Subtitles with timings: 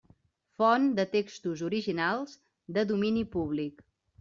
[0.61, 2.35] Font de textos originals
[2.79, 3.89] de domini públic.